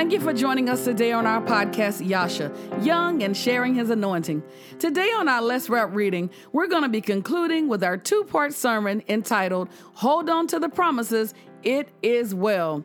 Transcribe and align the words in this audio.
Thank 0.00 0.14
you 0.14 0.20
for 0.20 0.32
joining 0.32 0.70
us 0.70 0.84
today 0.84 1.12
on 1.12 1.26
our 1.26 1.42
podcast, 1.42 2.08
Yasha, 2.08 2.50
Young 2.80 3.22
and 3.22 3.36
Sharing 3.36 3.74
His 3.74 3.90
Anointing. 3.90 4.42
Today 4.78 5.10
on 5.10 5.28
our 5.28 5.42
Let's 5.42 5.68
reading, 5.68 6.30
we're 6.52 6.68
going 6.68 6.84
to 6.84 6.88
be 6.88 7.02
concluding 7.02 7.68
with 7.68 7.84
our 7.84 7.98
two 7.98 8.24
part 8.24 8.54
sermon 8.54 9.02
entitled 9.08 9.68
Hold 9.96 10.30
On 10.30 10.46
to 10.46 10.58
the 10.58 10.70
Promises, 10.70 11.34
It 11.62 11.90
Is 12.00 12.34
Well. 12.34 12.82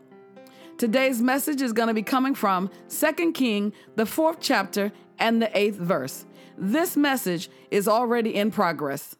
Today's 0.78 1.22
message 1.22 1.62
is 1.62 1.72
going 1.72 1.88
to 1.88 1.94
be 1.94 2.04
coming 2.04 2.36
from 2.36 2.70
2 2.90 3.32
King, 3.32 3.72
the 3.96 4.06
fourth 4.06 4.40
chapter, 4.42 4.92
and 5.18 5.42
the 5.42 5.58
eighth 5.58 5.78
verse. 5.78 6.26
This 6.58 6.98
message 6.98 7.50
is 7.72 7.88
already 7.88 8.36
in 8.36 8.52
progress. 8.52 9.16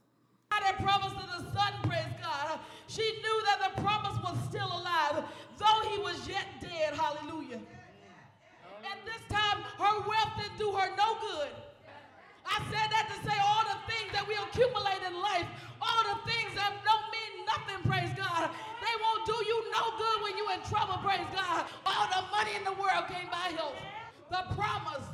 Promise. 24.54 25.06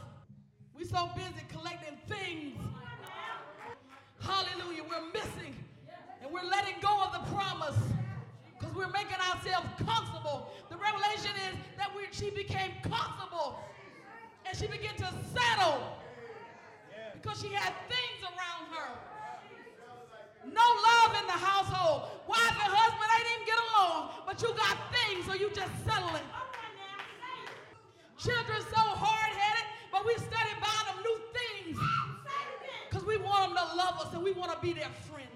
We 0.77 0.85
so 0.85 1.09
busy 1.15 1.45
collecting 1.49 1.97
things. 2.07 2.59
Hallelujah. 4.19 4.83
We're 4.89 5.11
missing. 5.13 5.55
And 6.21 6.31
we're 6.31 6.43
letting 6.43 6.75
go 6.81 7.03
of 7.03 7.13
the 7.13 7.33
promise. 7.35 7.77
Because 8.59 8.75
we're 8.75 8.91
making 8.91 9.17
ourselves 9.31 9.67
comfortable. 9.85 10.51
The 10.69 10.77
revelation 10.77 11.31
is 11.49 11.57
that 11.77 11.89
we, 11.95 12.03
she 12.11 12.29
became 12.29 12.71
comfortable. 12.83 13.59
And 14.45 14.57
she 14.57 14.67
began 14.67 14.95
to 14.97 15.09
settle. 15.33 15.81
Because 17.13 17.41
she 17.41 17.49
had 17.49 17.73
things 17.87 18.21
around 18.23 18.73
her. 18.73 18.89
No 20.45 20.61
love 20.61 21.21
in 21.21 21.27
the 21.27 21.37
household. 21.37 22.09
Wife 22.27 22.57
and 22.63 22.73
husband 22.73 23.09
they 23.13 23.23
didn't 23.29 23.45
get 23.45 23.59
along, 23.69 24.09
but 24.25 24.41
you 24.41 24.49
got 24.57 24.77
things, 24.89 25.25
so 25.25 25.33
you 25.33 25.49
just 25.53 25.71
settling. 25.85 26.25
We 34.23 34.31
want 34.33 34.51
to 34.51 34.59
be 34.61 34.73
their 34.73 34.89
friend. 35.09 35.27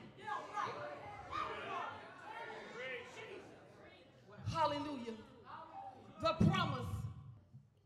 Hallelujah. 4.53 5.13
The 6.21 6.45
promise. 6.45 6.85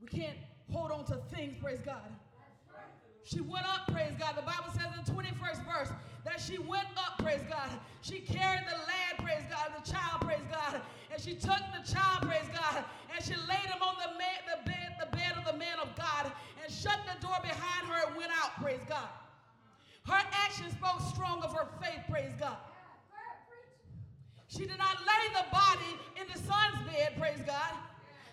We 0.01 0.07
can't 0.07 0.37
hold 0.71 0.91
on 0.91 1.05
to 1.05 1.15
things, 1.35 1.55
praise 1.61 1.81
God. 1.83 2.03
She 3.23 3.41
went 3.41 3.65
up, 3.65 3.91
praise 3.91 4.13
God. 4.19 4.35
The 4.37 4.41
Bible 4.41 4.71
says 4.73 4.87
in 4.97 5.03
the 5.03 5.11
21st 5.21 5.65
verse 5.65 5.89
that 6.25 6.39
she 6.39 6.57
went 6.57 6.87
up, 6.97 7.17
praise 7.23 7.41
God. 7.49 7.69
She 8.01 8.19
carried 8.19 8.65
the 8.65 8.77
lad, 8.77 9.17
praise 9.17 9.43
God, 9.49 9.71
the 9.77 9.91
child, 9.91 10.21
praise 10.21 10.45
God. 10.49 10.81
And 11.11 11.21
she 11.21 11.33
took 11.33 11.61
the 11.73 11.91
child, 11.91 12.21
praise 12.21 12.47
God, 12.53 12.83
and 13.13 13.23
she 13.23 13.33
laid 13.49 13.69
him 13.69 13.81
on 13.81 13.95
the, 13.97 14.17
man, 14.17 14.38
praise 22.19 22.35
God. 22.39 22.57
She 24.47 24.65
did 24.65 24.77
not 24.77 24.97
lay 24.99 25.23
the 25.31 25.45
body 25.51 25.91
in 26.19 26.27
the 26.27 26.39
son's 26.39 26.81
bed, 26.89 27.13
praise 27.17 27.39
God. 27.45 27.71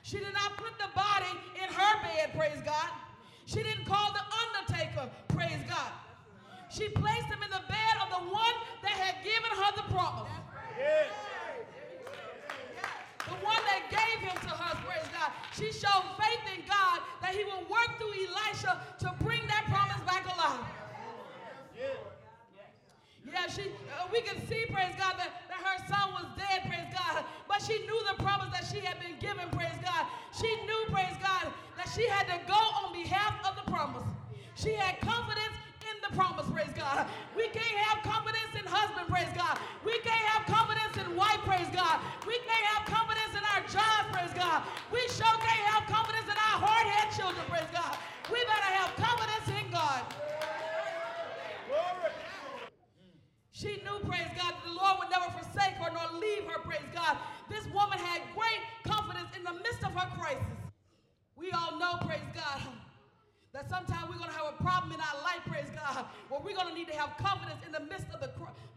She 0.03 0.19
did 0.19 0.33
not 0.35 0.57
put 0.57 0.73
the 0.79 0.91
body 0.95 1.31
in 1.55 1.69
her 1.73 2.03
bed, 2.03 2.35
praise 2.35 2.63
God. 2.65 2.91
She 3.45 3.63
didn't 3.63 3.85
call 3.87 4.13
the 4.13 4.25
undertaker, 4.43 5.11
praise 5.29 5.63
God. 5.69 5.93
She 6.69 6.89
placed 6.89 7.27
him 7.27 7.39
in 7.45 7.51
the 7.51 7.63
bed 7.69 7.95
of 8.03 8.09
the 8.11 8.23
one 8.33 8.57
that 8.83 8.91
had 8.91 9.23
given 9.23 9.51
her 9.55 9.71
the 9.77 9.87
promise. 9.95 10.33
The 13.29 13.39
one 13.45 13.63
that 13.71 13.83
gave 13.91 14.19
him 14.27 14.35
to 14.35 14.55
her, 14.55 14.75
praise 14.83 15.07
God. 15.15 15.31
She 15.55 15.71
showed 15.71 16.05
faith 16.19 16.43
in 16.59 16.63
God 16.67 17.01
that 17.23 17.35
he 17.35 17.45
would 17.45 17.69
work 17.71 17.99
through 17.99 18.15
Elisha 18.19 18.81
to 19.01 19.15
bring 19.23 19.47
that 19.47 19.65
promise 19.69 20.03
back 20.07 20.25
alive. 20.27 20.67
Yeah, 23.37 23.53
she. 23.53 23.69
Uh, 23.69 24.09
we 24.09 24.25
can 24.25 24.41
see, 24.49 24.65
praise 24.73 24.97
God, 24.97 25.21
that, 25.21 25.45
that 25.53 25.61
her 25.61 25.79
son 25.93 26.09
was 26.17 26.25
dead, 26.41 26.65
praise 26.65 26.89
God. 26.89 27.21
But 27.45 27.61
she 27.61 27.77
knew 27.85 28.01
the 28.09 28.17
promise 28.25 28.49
that 28.57 28.65
she 28.65 28.81
had 28.81 28.97
been 28.97 29.21
given, 29.21 29.45
praise 29.53 29.77
God. 29.85 30.09
She 30.33 30.49
knew, 30.65 30.81
praise 30.89 31.13
God, 31.21 31.53
that 31.77 31.85
she 31.93 32.09
had 32.09 32.25
to 32.33 32.41
go 32.49 32.57
on 32.57 32.97
behalf 32.97 33.37
of 33.45 33.53
the 33.61 33.69
promise. 33.69 34.09
She 34.57 34.73
had 34.73 34.97
confidence 35.05 35.53
in 35.85 35.97
the 36.01 36.17
promise, 36.17 36.49
praise 36.49 36.73
God. 36.73 37.05
We 37.37 37.53
can't 37.53 37.77
have 37.93 38.01
confidence 38.09 38.57
in 38.57 38.65
husband, 38.65 39.05
praise 39.13 39.29
God. 39.37 39.61
We 39.85 40.01
can't 40.01 40.27
have 40.33 40.49
confidence 40.49 40.97
in 40.97 41.13
wife, 41.13 41.45
praise 41.45 41.69
God. 41.77 42.01
We 42.25 42.41
can't 42.41 42.67
have 42.73 42.89
confidence 42.89 43.37
in 43.37 43.45
our 43.53 43.61
jobs, 43.69 44.17
praise 44.17 44.33
God. 44.33 44.65
We 44.89 45.05
sure 45.13 45.37
can't 45.45 45.65
have 45.77 45.85
confidence 45.93 46.25
in 46.25 46.41
our 46.41 46.57
hard-head 46.65 47.13
children, 47.13 47.45
praise 47.53 47.69
God. 47.69 48.01
We 48.33 48.41
better 48.49 48.73
have 48.81 48.97
confidence 48.97 49.45
in 49.53 49.69
God. 49.69 50.09
She 53.57 53.81
knew, 53.89 54.05
praise 54.05 54.29
God, 54.37 54.53
that 54.53 54.69
the 54.69 54.77
Lord 54.77 55.01
would 55.01 55.09
never 55.09 55.33
forsake 55.33 55.81
her 55.81 55.89
nor 55.89 56.21
leave 56.21 56.45
her, 56.45 56.61
praise 56.61 56.85
God. 56.93 57.17
This 57.49 57.65
woman 57.73 57.97
had 57.97 58.21
great 58.37 58.61
confidence 58.85 59.33
in 59.33 59.49
the 59.49 59.57
midst 59.65 59.81
of 59.81 59.97
her 59.97 60.05
crisis. 60.13 60.61
We 61.41 61.49
all 61.57 61.81
know, 61.81 61.97
praise 62.05 62.29
God, 62.37 62.61
that 63.57 63.65
sometimes 63.73 64.13
we're 64.13 64.21
going 64.21 64.29
to 64.29 64.37
have 64.37 64.53
a 64.53 64.61
problem 64.61 64.93
in 64.93 65.01
our 65.01 65.25
life, 65.25 65.41
praise 65.49 65.73
God, 65.73 66.05
where 66.29 66.37
we're 66.45 66.53
going 66.53 66.69
to 66.69 66.77
need 66.77 66.93
to 66.93 66.99
have 67.01 67.17
confidence 67.17 67.65
in 67.65 67.73
the 67.73 67.81
midst 67.81 68.13
of 68.13 68.21
the 68.21 68.29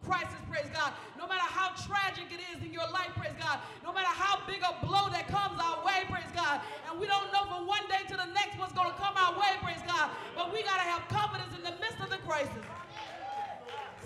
crisis, 0.08 0.40
praise 0.48 0.72
God. 0.72 0.96
No 1.20 1.28
matter 1.28 1.44
how 1.44 1.76
tragic 1.84 2.32
it 2.32 2.40
is 2.56 2.64
in 2.64 2.72
your 2.72 2.88
life, 2.88 3.12
praise 3.20 3.36
God, 3.36 3.60
no 3.84 3.92
matter 3.92 4.16
how 4.16 4.40
big 4.48 4.64
a 4.64 4.80
blow 4.80 5.12
that 5.12 5.28
comes 5.28 5.60
our 5.60 5.84
way, 5.84 6.08
praise 6.08 6.32
God, 6.32 6.64
and 6.88 6.96
we 6.96 7.04
don't 7.04 7.28
know 7.36 7.44
from 7.52 7.68
one 7.68 7.84
day 7.92 8.08
to 8.08 8.16
the 8.16 8.32
next 8.32 8.56
what's 8.56 8.72
going 8.72 8.88
to 8.88 8.96
come 8.96 9.12
our 9.20 9.36
way, 9.36 9.60
praise 9.60 9.84
God, 9.84 10.08
but 10.40 10.56
we 10.56 10.64
got 10.64 10.80
to 10.80 10.88
have 10.88 11.04
confidence 11.12 11.52
in 11.52 11.68
the 11.68 11.76
midst 11.84 12.00
of 12.00 12.08
the 12.08 12.24
crisis. 12.24 12.64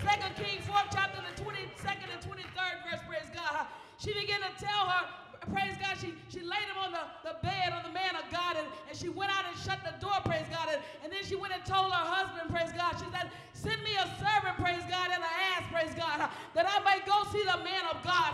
Second 0.04 0.36
Kings 0.36 0.66
4th 0.68 0.92
chapter, 0.92 1.24
the 1.24 1.36
22nd 1.42 2.12
and 2.12 2.20
23rd 2.20 2.76
verse, 2.84 3.00
praise 3.08 3.30
God. 3.34 3.66
She 3.98 4.12
began 4.14 4.42
to 4.44 4.52
tell 4.60 4.84
her, 4.84 5.08
praise 5.48 5.76
God, 5.80 5.96
she, 5.96 6.12
she 6.28 6.44
laid 6.44 6.68
him 6.68 6.80
on 6.84 6.92
the, 6.92 7.04
the 7.24 7.36
bed 7.40 7.72
of 7.72 7.88
the 7.88 7.94
man 7.96 8.20
of 8.20 8.28
God 8.28 8.60
and, 8.60 8.68
and 8.90 8.96
she 8.98 9.08
went 9.08 9.32
out 9.32 9.48
and 9.48 9.56
shut 9.64 9.80
the 9.80 9.96
door, 10.04 10.20
praise 10.28 10.44
God. 10.52 10.68
And, 10.76 10.84
and 11.04 11.10
then 11.12 11.24
she 11.24 11.36
went 11.36 11.56
and 11.56 11.64
told 11.64 11.88
her 11.96 12.04
husband, 12.04 12.52
praise 12.52 12.76
God, 12.76 13.00
she 13.00 13.08
said, 13.16 13.32
send 13.56 13.80
me 13.84 13.96
a 13.96 14.08
servant, 14.20 14.60
praise 14.60 14.84
God, 14.92 15.08
and 15.08 15.24
an 15.24 15.36
ass, 15.56 15.64
praise 15.72 15.96
God, 15.96 16.28
that 16.52 16.68
I 16.68 16.84
may 16.84 17.00
go 17.08 17.24
see 17.32 17.44
the 17.48 17.64
man 17.64 17.88
of 17.88 18.04
God, 18.04 18.33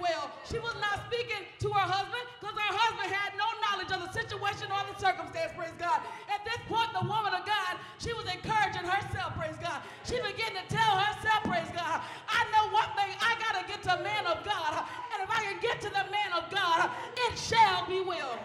well. 0.00 0.30
She 0.48 0.58
was 0.58 0.74
not 0.80 1.04
speaking 1.10 1.42
to 1.62 1.68
her 1.74 1.86
husband 1.86 2.24
because 2.40 2.56
her 2.56 2.74
husband 2.74 3.08
had 3.10 3.34
no 3.36 3.48
knowledge 3.62 3.90
of 3.92 4.00
the 4.02 4.12
situation 4.14 4.70
or 4.70 4.82
the 4.88 4.96
circumstance, 4.98 5.52
praise 5.54 5.74
God. 5.78 6.00
At 6.30 6.42
this 6.46 6.58
point, 6.66 6.90
the 6.94 7.04
woman 7.04 7.34
of 7.34 7.44
God, 7.44 7.78
she 7.98 8.14
was 8.14 8.26
encouraging 8.30 8.86
herself, 8.86 9.34
praise 9.36 9.58
God. 9.60 9.82
She 10.06 10.16
began 10.18 10.56
to 10.56 10.64
tell 10.70 10.94
herself, 10.98 11.44
praise 11.44 11.70
God, 11.74 12.00
I 12.30 12.40
know 12.54 12.72
one 12.72 12.90
thing, 12.96 13.10
I 13.20 13.36
got 13.42 13.60
to 13.60 13.64
get 13.66 13.82
to 13.86 13.92
the 13.98 14.02
man 14.02 14.24
of 14.26 14.40
God. 14.46 14.86
And 15.14 15.18
if 15.22 15.30
I 15.30 15.40
can 15.44 15.58
get 15.60 15.82
to 15.84 15.90
the 15.90 16.06
man 16.08 16.30
of 16.34 16.48
God, 16.48 16.90
it 17.28 17.34
shall 17.38 17.86
be 17.86 18.00
well. 18.02 18.38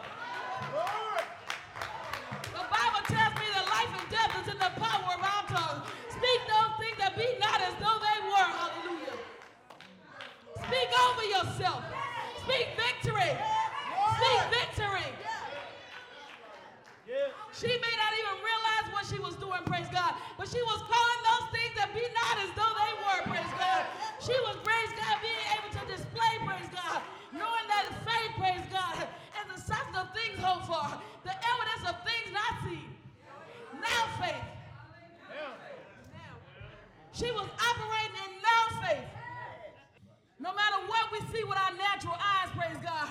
Yourself. 11.44 11.84
Speak 12.44 12.68
victory. 12.80 13.31
Speak 14.16 14.42
victory. 14.48 15.10
She 17.51 17.68
may 17.68 17.95
not 18.00 18.13
even 18.18 18.36
realize 18.42 18.88
what 18.92 19.06
she 19.06 19.19
was 19.19 19.36
doing, 19.36 19.62
praise 19.66 19.88
God, 19.92 20.16
but 20.38 20.48
She 20.48 20.62
was 20.63 20.81
calling 20.88 21.22
those 21.28 21.48
things 21.54 21.74
that 21.78 21.94
be 21.94 22.01
not 22.01 22.36
as 22.42 22.50
though 22.57 22.74
they 22.74 22.94
were, 22.98 23.19
praise 23.30 23.54
God. 23.60 23.86
She 24.19 24.34
was, 24.48 24.57
praise 24.63 24.92
God, 24.98 25.22
being 25.22 25.45
able 25.54 25.72
to 25.78 25.84
display, 25.86 26.34
praise 26.48 26.69
God, 26.74 27.04
knowing 27.31 27.66
that 27.69 27.92
faith, 28.07 28.34
praise 28.39 28.66
God, 28.72 29.06
is 29.06 29.46
the 29.54 29.60
substance 29.62 29.98
of 30.00 30.10
things 30.16 30.39
hoped 30.42 30.66
for, 30.66 30.81
the 31.28 31.36
evidence 31.36 31.84
of 31.86 31.96
things 32.01 32.34
not 32.34 32.54
seen. 32.66 32.89
Now 33.78 34.04
faith. 34.18 34.48
She 37.13 37.30
was 37.30 37.46
operating 37.46 38.18
in 38.25 38.31
now 38.42 38.63
faith. 38.81 39.07
No 40.39 40.51
matter 40.54 40.75
what 40.88 41.12
we 41.12 41.23
see 41.34 41.44
with 41.44 41.58
our 41.58 41.74
natural 41.74 42.14
eyes, 42.14 42.50
praise 42.54 42.78
God, 42.86 43.10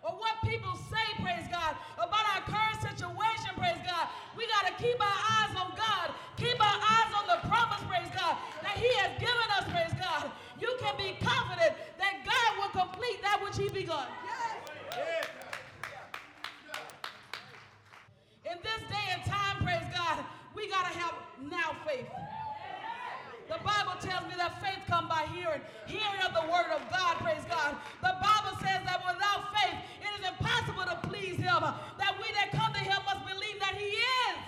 or 0.00 0.16
what 0.16 0.40
people 0.40 0.72
say, 0.88 1.04
praise 1.20 1.44
God, 1.52 1.76
about 2.00 2.24
our 2.32 2.42
current 2.48 2.80
situation, 2.80 3.52
praise 3.60 3.76
God, 3.84 4.08
we 4.36 4.48
got 4.48 4.64
to 4.72 4.74
keep 4.80 4.96
our 4.96 5.20
eyes 5.36 5.52
on 5.52 5.76
God, 5.76 6.16
keep 6.40 6.56
our 6.56 6.78
eyes 6.80 7.12
on 7.12 7.28
the 7.28 7.38
promise, 7.44 7.84
praise 7.84 8.08
God, 8.16 8.40
that 8.64 8.76
He 8.80 8.88
has 9.04 9.12
given 9.20 9.48
us, 9.60 9.68
praise 9.68 9.92
God. 10.00 10.32
You 10.58 10.72
can 10.80 10.96
be 10.96 11.12
confident 11.20 11.76
that 12.00 12.14
God 12.24 12.50
will 12.56 12.72
complete 12.72 13.20
that 13.20 13.38
which 13.44 13.58
He 13.60 13.68
begun. 13.68 14.06
In 18.48 18.56
this 18.64 18.80
day 18.88 19.06
and 19.12 19.22
time, 19.28 19.60
praise 19.60 19.84
God, 19.92 20.24
we 20.56 20.70
got 20.70 20.90
to 20.90 20.98
have 20.98 21.14
now 21.50 21.76
faith. 21.84 22.08
The 23.58 23.66
Bible 23.66 23.98
tells 23.98 24.22
me 24.30 24.38
that 24.38 24.54
faith 24.62 24.78
comes 24.86 25.10
by 25.10 25.26
hearing, 25.34 25.58
hearing 25.90 26.22
of 26.22 26.30
the 26.30 26.46
word 26.46 26.70
of 26.70 26.78
God, 26.94 27.18
praise 27.18 27.42
God. 27.50 27.74
The 27.98 28.14
Bible 28.22 28.54
says 28.62 28.86
that 28.86 29.02
without 29.02 29.50
faith, 29.50 29.74
it 29.98 30.10
is 30.14 30.22
impossible 30.30 30.86
to 30.86 30.96
please 31.10 31.34
him. 31.34 31.58
That 31.98 32.14
we 32.22 32.30
that 32.38 32.54
come 32.54 32.70
to 32.70 32.78
him 32.78 33.02
must 33.02 33.26
believe 33.26 33.58
that 33.58 33.74
he 33.74 33.90
is. 33.98 34.38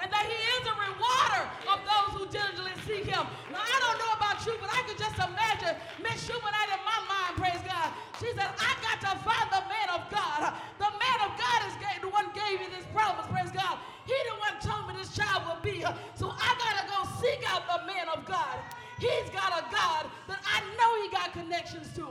And 0.00 0.08
that 0.08 0.24
he 0.24 0.40
is 0.56 0.62
a 0.64 0.74
rewarder 0.88 1.44
of 1.68 1.78
those 1.84 2.10
who 2.16 2.22
diligently 2.32 2.72
seek 2.88 3.04
him. 3.04 3.28
Now, 3.52 3.60
I 3.60 3.76
don't 3.76 3.98
know 4.00 4.12
about 4.16 4.40
you, 4.46 4.56
but 4.56 4.72
I 4.72 4.80
could 4.88 4.96
just 4.96 5.18
imagine 5.20 5.76
Miss 6.00 6.24
Schumann 6.24 6.54
in 6.72 6.80
my 6.88 7.00
mind, 7.12 7.32
praise 7.36 7.60
God. 7.66 7.92
She 8.16 8.32
said, 8.32 8.48
I 8.56 8.72
got 8.80 9.04
to 9.04 9.12
find 9.20 9.46
the 9.52 9.64
man 9.68 9.88
of 9.92 10.08
God. 10.08 10.54
The 10.80 10.90
man 10.96 11.18
of 11.28 11.36
God 11.36 11.60
is 11.68 11.78
the 12.00 12.08
one 12.08 12.26
gave 12.34 12.60
me 12.60 12.66
this 12.74 12.86
promise, 12.94 13.26
praise 13.26 13.50
God. 13.50 13.78
He 14.06 14.14
the 14.30 14.36
one 14.40 14.56
told 14.60 14.88
me 14.88 14.94
this 14.96 15.14
child 15.14 15.44
will 15.44 15.60
be. 15.62 15.84
So 16.14 16.32
I 16.32 16.50
got 16.56 16.80
to 16.80 16.84
go 16.88 16.98
seek 17.20 17.44
out 17.50 17.68
the 17.68 17.86
man 17.86 18.08
of 18.08 18.24
God. 18.24 18.56
He's 18.98 19.30
got 19.30 19.52
a 19.52 19.62
God 19.70 20.06
that 20.26 20.40
I 20.44 20.60
know 20.76 21.02
he 21.02 21.10
got 21.10 21.32
connections 21.32 21.94
to. 21.94 22.06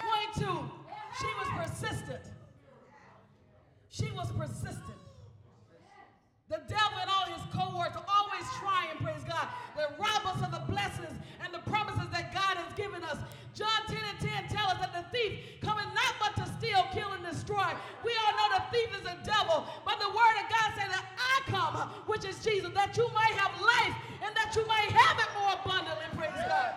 Point 0.00 0.34
two, 0.36 0.70
she 1.20 1.26
was 1.38 1.48
persistent. 1.56 2.24
She 3.90 4.10
was 4.12 4.32
persistent. 4.32 4.82
The 6.48 6.60
devil 6.68 6.98
and 7.00 7.10
all 7.10 7.26
his 7.26 7.42
cohorts 7.54 7.96
are 7.96 8.04
always 8.08 8.44
trying, 8.60 8.96
praise 9.02 9.24
God, 9.28 9.48
to 9.76 9.88
rob 9.98 10.26
us 10.26 10.42
of 10.42 10.50
the 10.50 10.72
blessings 10.72 11.18
and 11.44 11.52
the 11.52 11.70
promises 11.70 12.10
that 12.12 12.32
God 12.34 12.56
has 12.56 12.72
given 12.74 13.02
us. 13.04 13.18
John 13.54 13.84
10 13.86 13.96
and 13.96 14.18
10 14.18 14.48
tell 14.48 14.66
us 14.68 14.78
that 14.80 14.92
the 14.96 15.04
thief 15.12 15.60
coming 15.60 15.84
not 15.92 16.14
but 16.18 16.32
to 16.40 16.48
steal, 16.56 16.86
kill, 16.92 17.12
and 17.12 17.24
destroy. 17.24 17.68
We 18.04 18.12
all 18.24 18.32
know 18.32 18.48
the 18.56 18.64
thief 18.72 18.88
is 18.96 19.04
a 19.04 19.18
devil, 19.24 19.68
but 19.84 20.00
the 20.00 20.08
word 20.08 20.36
of 20.40 20.46
God 20.48 20.68
says 20.72 20.88
that 20.88 21.04
I 21.20 21.50
come, 21.50 21.76
which 22.06 22.24
is 22.24 22.40
Jesus, 22.42 22.72
that 22.72 22.96
you 22.96 23.08
might 23.12 23.36
have 23.36 23.52
life 23.60 23.96
and 24.24 24.34
that 24.36 24.56
you 24.56 24.66
might 24.66 24.88
have 24.88 25.18
it 25.20 25.28
more 25.36 25.52
abundantly, 25.60 26.08
praise 26.16 26.40
God. 26.48 26.74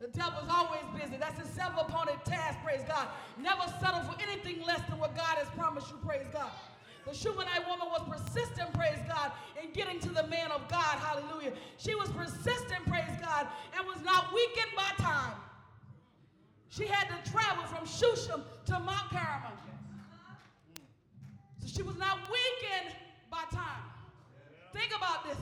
The 0.00 0.08
devil's 0.08 0.50
always 0.50 0.84
busy. 1.00 1.16
That's 1.16 1.38
his 1.38 1.48
self-appointed 1.54 2.24
task, 2.24 2.58
praise 2.62 2.82
God. 2.86 3.08
Never 3.40 3.62
settle 3.80 4.02
for 4.02 4.20
anything 4.20 4.60
less 4.66 4.82
than 4.88 4.98
what 4.98 5.16
God 5.16 5.38
has 5.38 5.48
promised 5.56 5.90
you, 5.90 5.96
praise 6.04 6.26
God. 6.32 6.50
The 7.06 7.14
Shunammite 7.14 7.68
woman 7.68 7.88
was 7.88 8.02
persistent, 8.08 8.72
praise 8.72 8.98
God, 9.06 9.32
in 9.62 9.70
getting 9.72 10.00
to 10.00 10.08
the 10.08 10.26
man 10.26 10.50
of 10.50 10.66
God, 10.68 10.98
hallelujah. 10.98 11.52
She 11.76 11.94
was 11.94 12.08
persistent, 12.10 12.86
praise 12.86 13.10
God, 13.20 13.46
and 13.76 13.86
was 13.86 14.02
not 14.02 14.32
weakened 14.32 14.72
by 14.74 14.90
time. 15.04 15.34
She 16.70 16.86
had 16.86 17.06
to 17.08 17.30
travel 17.30 17.64
from 17.66 17.86
Shushan 17.86 18.42
to 18.66 18.72
Mount 18.72 19.10
Carmel. 19.10 19.52
So 21.60 21.68
she 21.68 21.82
was 21.82 21.96
not 21.98 22.18
weakened 22.22 22.96
by 23.30 23.44
time. 23.52 23.82
Think 24.72 24.96
about 24.96 25.24
this. 25.24 25.38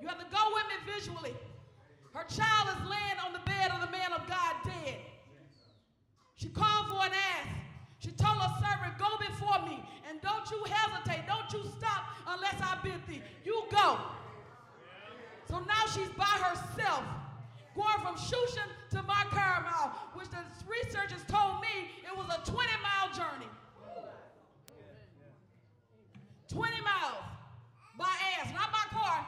You 0.00 0.08
have 0.08 0.18
to 0.18 0.26
go 0.30 0.52
with 0.54 0.64
me 0.68 0.92
visually. 0.94 1.34
Her 2.12 2.24
child 2.24 2.68
is 2.68 2.88
laying 2.88 3.18
on 3.24 3.32
the 3.32 3.40
bed 3.40 3.70
of 3.70 3.80
the 3.80 3.90
man 3.90 4.12
of 4.12 4.28
God 4.28 4.54
dead. 4.64 4.98
She 6.36 6.48
called 6.48 6.88
for 6.88 7.06
an 7.06 7.12
ass. 7.12 7.48
She 7.98 8.10
told 8.10 8.36
her 8.36 8.54
servant, 8.60 8.98
Go 8.98 9.16
before 9.18 9.66
me 9.66 9.82
and 10.08 10.20
don't 10.20 10.48
you 10.50 10.58
hesitate. 10.58 10.81
So 13.82 15.58
now 15.58 15.86
she's 15.92 16.08
by 16.10 16.24
herself, 16.24 17.02
going 17.74 17.98
from 18.00 18.14
Shushan 18.14 18.68
to 18.90 19.02
Mount 19.02 19.28
Carmel, 19.30 19.90
which 20.14 20.28
the 20.30 20.38
researchers 20.68 21.24
told 21.26 21.60
me 21.60 21.90
it 22.04 22.16
was 22.16 22.26
a 22.28 22.48
20 22.48 22.68
mile 22.80 23.12
journey. 23.12 23.50
20 26.48 26.72
miles 26.80 27.24
by 27.98 28.14
ass, 28.38 28.52
not 28.54 28.70
by 28.70 28.84
car. 28.96 29.26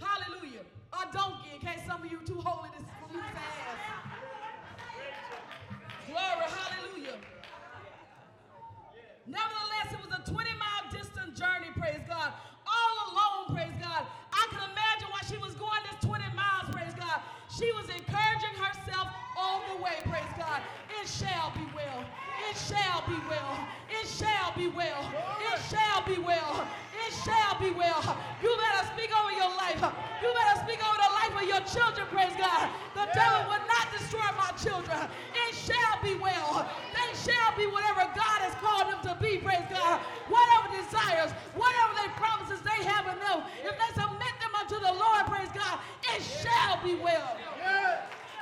Hallelujah. 0.00 0.60
A 0.92 1.12
donkey, 1.12 1.48
in 1.54 1.60
case 1.60 1.80
some 1.86 2.04
of 2.04 2.12
you 2.12 2.20
too 2.24 2.40
holy 2.44 2.68
shall 22.68 23.04
be 23.06 23.18
well. 23.28 23.68
It 23.90 24.08
shall 24.08 24.52
be 24.56 24.68
well. 24.68 25.04
It 25.52 25.60
shall 25.68 26.00
be 26.06 26.18
well. 26.18 26.66
It 26.96 27.12
shall 27.24 27.58
be 27.60 27.70
well. 27.70 28.00
You 28.42 28.50
better 28.56 28.84
speak 28.96 29.12
over 29.12 29.32
your 29.32 29.52
life. 29.56 29.80
You 30.22 30.28
better 30.32 30.56
speak 30.64 30.80
over 30.80 30.96
the 30.96 31.12
life 31.12 31.34
of 31.36 31.46
your 31.48 31.62
children, 31.68 32.06
praise 32.08 32.32
God. 32.40 32.70
The 32.96 33.04
devil 33.12 33.52
will 33.52 33.64
not 33.68 33.92
destroy 33.92 34.24
my 34.40 34.50
children. 34.56 34.96
It 35.36 35.52
shall 35.54 35.96
be 36.00 36.16
well. 36.16 36.64
They 36.96 37.10
shall 37.20 37.52
be 37.56 37.66
whatever 37.68 38.08
God 38.16 38.38
has 38.48 38.56
called 38.64 38.88
them 38.88 39.00
to 39.04 39.12
be, 39.20 39.38
praise 39.44 39.68
God. 39.68 40.00
Whatever 40.32 40.72
desires, 40.72 41.36
whatever 41.52 41.92
they 42.00 42.08
promises 42.16 42.64
they 42.64 42.80
have 42.88 43.04
in 43.12 43.18
them, 43.20 43.44
if 43.60 43.76
they 43.76 43.90
submit 43.92 44.34
them 44.40 44.52
unto 44.56 44.80
the 44.80 44.92
Lord, 44.96 45.28
praise 45.28 45.52
God, 45.52 45.76
it 46.16 46.22
shall 46.24 46.80
be 46.80 46.96
well. 46.96 47.36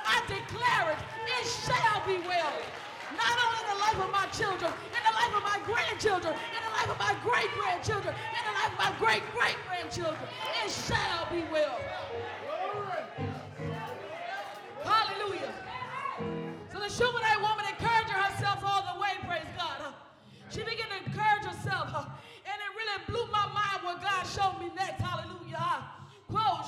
I 0.05 0.19
declare 0.27 0.95
it, 0.95 0.99
it 1.27 1.45
shall 1.47 1.99
be 2.07 2.23
well. 2.27 2.53
Not 3.23 3.37
only 3.39 3.59
in 3.63 3.67
the 3.71 3.79
life 3.79 3.99
of 4.03 4.11
my 4.11 4.27
children, 4.35 4.71
in 4.91 5.01
the 5.07 5.15
life 5.15 5.33
of 5.33 5.43
my 5.43 5.59
grandchildren, 5.63 6.33
in 6.35 6.61
the 6.67 6.73
life 6.75 6.91
of 6.91 6.99
my 6.99 7.15
great 7.23 7.51
grandchildren, 7.55 8.11
in 8.11 8.43
the 8.43 8.55
life 8.59 8.71
of 8.75 8.79
my 8.79 8.91
great 8.99 9.23
great 9.31 9.57
grandchildren. 9.67 10.27
It 10.63 10.71
shall 10.71 11.23
be 11.31 11.43
well. 11.51 11.79
Hallelujah. 14.83 15.53
So 16.71 16.79
the 16.79 16.89
Shunammite 16.91 17.39
woman 17.39 17.65
encouraging 17.71 18.19
herself 18.19 18.59
all 18.65 18.83
the 18.91 18.99
way, 18.99 19.15
praise 19.23 19.47
God. 19.55 19.93
She 20.49 20.59
began 20.59 20.91
to 20.91 20.99
encourage 21.07 21.45
herself, 21.47 21.95
and 21.95 22.57
it 22.59 22.71
really 22.75 22.99
blew 23.07 23.25
my 23.31 23.47
mind 23.55 23.79
what 23.87 24.01
God 24.03 24.23
showed 24.27 24.59
me 24.59 24.69
next. 24.75 25.01
Hallelujah. 25.01 25.87
Quote, 26.27 26.67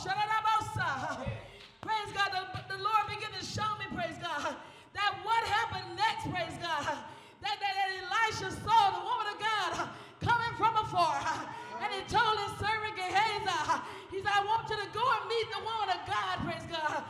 Praise 1.86 2.12
God. 2.16 2.30
The, 2.32 2.76
the 2.76 2.82
Lord 2.82 3.04
began 3.08 3.32
to 3.38 3.46
show 3.46 3.68
me, 3.78 3.86
praise 3.94 4.18
God, 4.22 4.56
happened 5.48 5.96
next, 5.96 6.30
praise 6.30 6.58
God, 6.62 6.98
that, 7.42 7.56
that, 7.62 7.74
that 7.78 7.90
Elisha 8.02 8.50
saw 8.64 8.82
the 8.92 9.04
woman 9.06 9.28
of 9.34 9.38
God 9.40 9.90
coming 10.22 10.54
from 10.58 10.74
afar. 10.78 11.22
And 11.82 11.90
he 11.94 12.02
told 12.08 12.36
his 12.46 12.54
servant 12.58 12.96
Gehazi, 12.96 13.82
he 14.12 14.18
said, 14.24 14.32
I 14.32 14.46
want 14.46 14.70
you 14.70 14.78
to 14.78 14.90
go 14.94 15.04
and 15.04 15.24
meet 15.28 15.48
the 15.52 15.62
woman 15.62 15.90
of 15.92 16.02
God, 16.08 16.34
praise 16.46 16.68
God. 16.72 17.04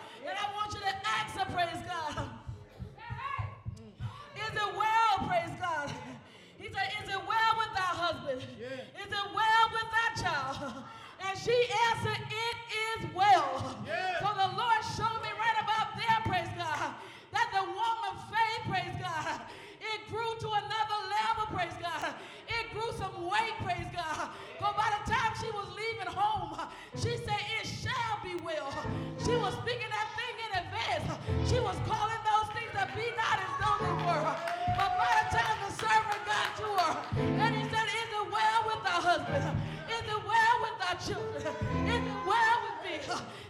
Husband? 39.41 39.61
Is 39.89 40.01
it 40.01 40.21
well 40.25 40.55
with 40.61 40.77
our 40.87 40.97
children? 40.99 41.43
Is 41.87 41.95
it 41.95 42.25
well 42.25 42.57
with 42.65 42.79
me? 42.85 42.95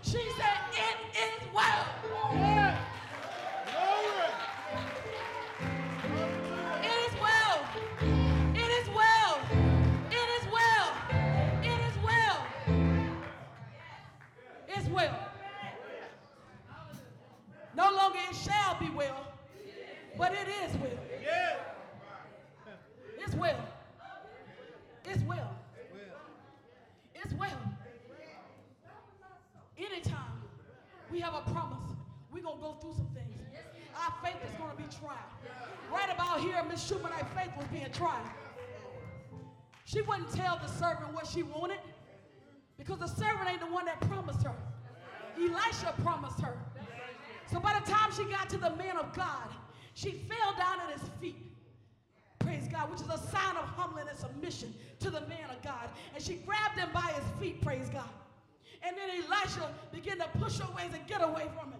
She 0.01 0.21
said, 0.37 0.54
Right 35.91 36.13
about 36.13 36.41
here, 36.41 36.61
Miss 36.69 36.85
Schumann, 36.85 37.11
faith 37.35 37.51
was 37.57 37.67
being 37.67 37.91
tried. 37.93 38.25
She 39.85 40.01
wouldn't 40.01 40.31
tell 40.31 40.57
the 40.57 40.67
servant 40.67 41.13
what 41.13 41.27
she 41.27 41.43
wanted 41.43 41.79
because 42.77 42.99
the 42.99 43.07
servant 43.07 43.49
ain't 43.49 43.59
the 43.59 43.67
one 43.67 43.85
that 43.85 44.01
promised 44.01 44.43
her. 44.43 44.55
Elisha 45.37 45.93
promised 46.03 46.39
her. 46.41 46.57
So 47.51 47.59
by 47.59 47.79
the 47.79 47.89
time 47.89 48.11
she 48.11 48.25
got 48.25 48.49
to 48.49 48.57
the 48.57 48.71
man 48.71 48.97
of 48.97 49.13
God, 49.13 49.49
she 49.93 50.11
fell 50.11 50.53
down 50.57 50.79
at 50.81 50.99
his 50.99 51.09
feet. 51.21 51.37
Praise 52.39 52.67
God, 52.67 52.91
which 52.91 53.01
is 53.01 53.07
a 53.07 53.17
sign 53.17 53.55
of 53.57 53.65
humbling 53.65 54.07
and 54.09 54.17
submission 54.17 54.73
to 54.99 55.09
the 55.09 55.21
man 55.21 55.49
of 55.49 55.61
God. 55.63 55.89
And 56.13 56.23
she 56.23 56.35
grabbed 56.35 56.77
him 56.77 56.89
by 56.93 57.13
his 57.13 57.23
feet, 57.39 57.61
praise 57.61 57.89
God. 57.89 58.09
And 58.83 58.95
then 58.97 59.09
Elisha 59.09 59.73
began 59.91 60.17
to 60.17 60.27
push 60.39 60.59
her 60.59 60.67
ways 60.75 60.91
and 60.93 61.05
get 61.07 61.23
away 61.23 61.47
from 61.57 61.71
him. 61.71 61.79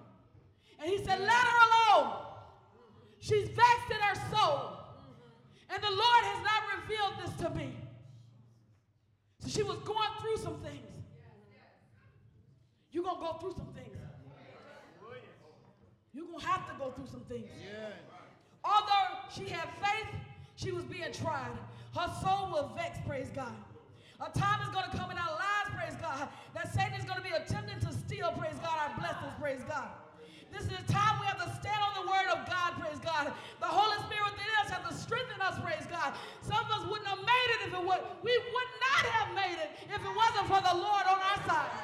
And 0.79 0.89
he 0.89 0.97
said, 0.97 1.19
Let 1.19 1.29
her 1.29 1.99
alone. 1.99 2.13
She's 3.19 3.47
vexed 3.49 3.91
in 3.91 3.97
her 3.97 4.15
soul. 4.35 4.71
And 5.69 5.81
the 5.81 5.89
Lord 5.89 6.23
has 6.23 6.43
not 6.43 6.61
revealed 6.79 7.13
this 7.23 7.35
to 7.43 7.49
me. 7.55 7.75
So 9.39 9.49
she 9.49 9.63
was 9.63 9.77
going 9.79 10.09
through 10.21 10.37
some 10.37 10.59
things. 10.59 10.81
You're 12.91 13.03
going 13.03 13.17
to 13.17 13.21
go 13.21 13.33
through 13.33 13.53
some 13.53 13.73
things. 13.73 13.97
You're 16.13 16.27
going 16.27 16.39
to 16.39 16.45
have 16.45 16.65
to 16.71 16.79
go 16.79 16.91
through 16.91 17.07
some 17.07 17.21
things. 17.21 17.49
Although 18.63 19.19
she 19.35 19.49
had 19.49 19.67
faith, 19.81 20.15
she 20.55 20.71
was 20.71 20.85
being 20.85 21.11
tried. 21.11 21.51
Her 21.93 22.07
soul 22.21 22.51
was 22.51 22.71
vexed, 22.75 23.05
praise 23.05 23.29
God. 23.35 23.53
A 24.21 24.31
time 24.37 24.61
is 24.61 24.69
going 24.69 24.89
to 24.89 24.97
come 24.97 25.11
in 25.11 25.17
our 25.17 25.31
lives, 25.31 25.75
praise 25.75 25.95
God, 26.01 26.29
that 26.53 26.73
Satan 26.73 26.93
is 26.93 27.03
going 27.03 27.17
to 27.17 27.23
be 27.23 27.35
attempting 27.35 27.79
to 27.81 27.93
steal, 27.93 28.31
praise 28.31 28.55
God, 28.61 28.89
our 28.89 28.97
blessings, 28.97 29.33
praise 29.39 29.61
God. 29.67 29.89
This 30.55 30.71
is 30.71 30.87
the 30.87 30.87
time 30.87 31.19
we 31.19 31.27
have 31.27 31.43
to 31.43 31.51
stand 31.59 31.75
on 31.83 31.91
the 31.99 32.07
word 32.07 32.31
of 32.31 32.47
God, 32.47 32.79
praise 32.79 32.95
God. 33.03 33.27
The 33.59 33.67
Holy 33.67 33.99
Spirit 34.07 34.23
within 34.31 34.47
us 34.63 34.71
has 34.71 34.87
to 34.87 34.95
strengthen 34.95 35.35
us, 35.43 35.59
praise 35.59 35.83
God. 35.91 36.15
Some 36.47 36.63
of 36.63 36.71
us 36.71 36.83
wouldn't 36.87 37.11
have 37.11 37.19
made 37.19 37.49
it 37.59 37.67
if 37.67 37.71
it 37.75 37.83
would. 37.83 37.99
We 38.23 38.31
would 38.31 38.71
not 38.87 39.03
have 39.19 39.35
made 39.35 39.59
it 39.59 39.75
if 39.91 39.99
it 39.99 40.13
wasn't 40.15 40.47
for 40.47 40.63
the 40.63 40.75
Lord 40.79 41.03
on 41.11 41.19
our 41.19 41.39
side. 41.43 41.75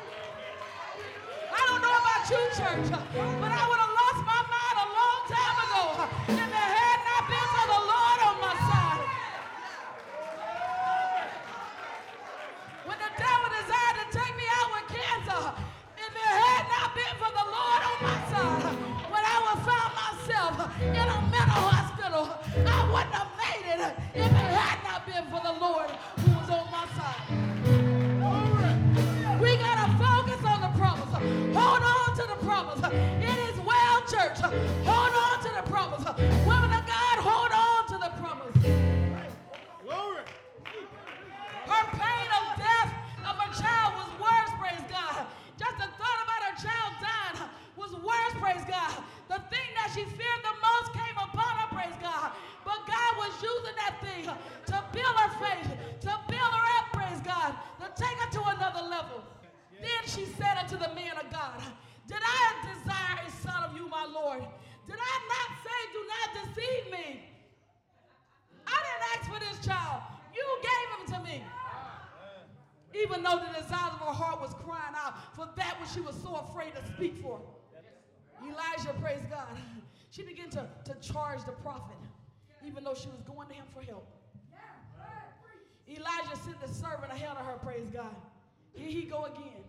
I 1.51 1.62
don't 1.68 1.84
know 1.84 1.96
about 2.00 2.24
you, 2.32 2.40
church, 2.56 2.88
but 3.44 3.51
I 3.51 3.63
would 3.68 3.82
have 3.84 3.92
lost 3.92 4.22
my 4.24 4.40
mind 4.40 4.75
a 4.80 4.88
long 4.88 5.20
time 5.28 5.58
ago 5.68 6.50
to 81.32 81.38
charge 81.38 81.46
the 81.46 81.62
prophet, 81.64 81.98
even 82.66 82.84
though 82.84 82.94
she 82.94 83.08
was 83.10 83.22
going 83.22 83.48
to 83.48 83.54
him 83.54 83.66
for 83.74 83.82
help. 83.84 84.08
Elijah 85.88 86.38
sent 86.44 86.60
the 86.62 86.68
servant 86.68 87.12
ahead 87.12 87.36
of 87.38 87.46
her, 87.46 87.58
praise 87.64 87.90
God. 87.92 88.16
Here 88.74 88.90
he 88.90 89.04
go 89.04 89.26
again. 89.26 89.64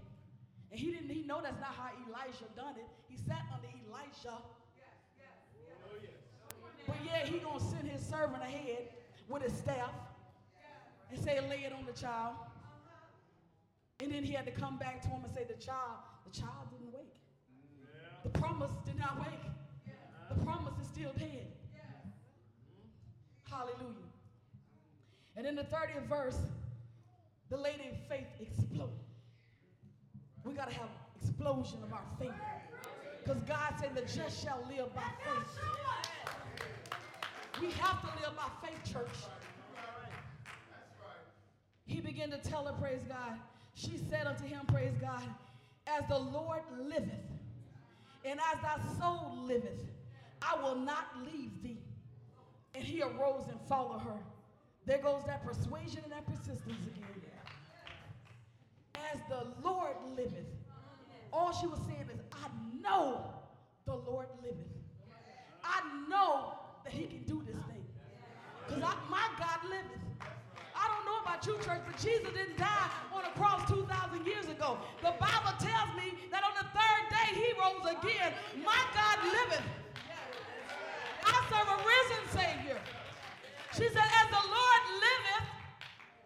And 0.71 0.79
he 0.79 0.91
didn't 0.93 1.11
he 1.11 1.23
know 1.23 1.41
that's 1.43 1.61
not 1.61 1.75
how 1.75 1.91
Elijah 2.09 2.47
done 2.57 2.75
it. 2.77 2.87
He 3.09 3.17
sat 3.17 3.43
under 3.53 3.69
Elisha. 3.69 4.39
But 6.87 6.97
yeah, 7.05 7.27
he 7.27 7.39
gonna 7.39 7.61
send 7.61 7.89
his 7.89 8.05
servant 8.05 8.43
ahead 8.43 8.89
with 9.29 9.43
his 9.43 9.53
staff 9.53 9.93
and 11.11 11.23
say, 11.23 11.41
lay 11.49 11.65
it 11.65 11.73
on 11.73 11.85
the 11.87 11.93
child. 11.93 12.35
And 14.01 14.13
then 14.13 14.25
he 14.25 14.33
had 14.33 14.47
to 14.47 14.53
come 14.53 14.79
back 14.79 15.03
to 15.03 15.09
him 15.09 15.23
and 15.25 15.33
say, 15.35 15.45
the 15.45 15.61
child, 15.63 15.99
the 16.25 16.41
child 16.41 16.71
didn't 16.71 16.93
wake. 16.93 17.21
The 18.25 18.31
promise 18.39 18.73
did 18.87 18.99
not 18.99 19.19
wake. 19.21 19.52
The 20.35 20.45
promise 20.45 20.75
is 20.81 20.89
still 20.89 21.13
dead. 21.19 21.47
Hallelujah. 23.51 24.09
And 25.37 25.47
in 25.47 25.57
the 25.57 25.65
30th 25.65 26.07
verse, 26.09 26.39
the 27.51 27.57
lady 27.57 27.89
of 27.91 27.97
faith 28.09 28.29
exploded. 28.41 28.95
We 30.45 30.55
got 30.55 30.71
to 30.71 30.75
have 30.75 30.89
explosion 31.21 31.79
of 31.83 31.93
our 31.93 32.05
faith. 32.19 32.31
Because 33.23 33.43
God 33.43 33.75
said 33.79 33.95
the 33.95 34.01
just 34.03 34.43
shall 34.43 34.59
live 34.69 34.95
by 34.95 35.03
faith. 35.25 35.59
We 37.61 37.71
have 37.73 38.01
to 38.01 38.07
live 38.21 38.37
by 38.37 38.67
faith, 38.67 38.93
church. 38.93 39.31
He 41.85 42.01
began 42.01 42.31
to 42.31 42.39
tell 42.39 42.65
her, 42.65 42.73
praise 42.73 43.03
God. 43.07 43.39
She 43.75 43.99
said 44.11 44.27
unto 44.27 44.45
him, 44.45 44.61
praise 44.67 44.95
God, 45.01 45.23
as 45.87 46.07
the 46.09 46.19
Lord 46.19 46.63
liveth, 46.81 47.11
and 48.25 48.41
as 48.53 48.61
thy 48.63 48.79
soul 48.99 49.45
liveth, 49.45 49.81
I 50.45 50.61
will 50.63 50.77
not 50.77 51.07
leave 51.25 51.63
thee. 51.63 51.79
And 52.75 52.83
he 52.83 53.03
arose 53.03 53.47
and 53.49 53.61
followed 53.69 54.01
her. 54.01 54.19
There 54.87 54.99
goes 54.99 55.23
that 55.27 55.45
persuasion 55.45 56.01
and 56.03 56.13
that 56.13 56.27
persistence 56.27 56.87
again. 56.87 57.31
As 59.13 59.21
the 59.29 59.47
Lord 59.63 59.95
liveth. 60.17 60.47
All 61.33 61.53
she 61.53 61.67
was 61.67 61.79
saying 61.87 62.09
is, 62.13 62.21
I 62.33 62.49
know 62.83 63.33
the 63.87 63.95
Lord 63.95 64.27
liveth. 64.43 64.59
I 65.63 65.81
know 66.09 66.55
that 66.85 66.93
he 66.93 67.07
can 67.07 67.23
do 67.25 67.43
this 67.47 67.57
thing. 67.67 67.85
Because 68.69 68.83
my 69.11 69.29
God 69.39 69.59
liveth. 69.65 70.03
I 70.75 70.89
don't 70.89 71.07
know 71.07 71.21
about 71.23 71.47
you, 71.47 71.55
church, 71.65 71.81
but 71.87 71.97
Jesus 71.99 72.33
didn't 72.35 72.59
die 72.59 72.91
on 73.15 73.25
a 73.25 73.31
cross 73.39 73.69
2,000 73.69 74.27
years 74.27 74.47
ago. 74.47 74.79
The 75.01 75.15
Bible 75.21 75.55
tells 75.59 75.95
me 75.97 76.15
that 76.31 76.43
on 76.43 76.53
the 76.59 76.67
third 76.75 77.05
day 77.11 77.39
he 77.39 77.53
rose 77.61 77.97
again. 77.97 78.33
My 78.65 78.83
God 78.95 79.19
liveth. 79.25 79.82
I 81.25 81.35
serve 81.51 81.69
a 81.71 81.79
risen 81.81 82.23
Savior. 82.35 82.79
She 83.73 83.89
said, 83.89 84.05
As 84.05 84.29
the 84.29 84.45
Lord 84.45 84.83
liveth, 85.01 85.49